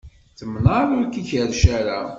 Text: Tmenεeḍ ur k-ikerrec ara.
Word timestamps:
Tmenεeḍ 0.37 0.89
ur 0.97 1.05
k-ikerrec 1.11 1.63
ara. 1.77 1.99